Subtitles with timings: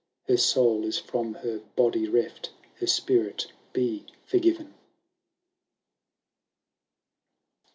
[0.27, 2.49] Her soul is from her body reft;
[2.81, 4.73] Her spirit be forgiven